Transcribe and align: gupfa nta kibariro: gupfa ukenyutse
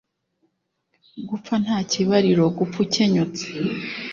gupfa 1.29 1.53
nta 1.63 1.77
kibariro: 1.91 2.43
gupfa 2.57 2.77
ukenyutse 2.85 3.45